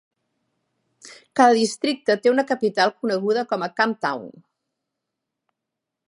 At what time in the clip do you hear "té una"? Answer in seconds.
2.23-2.45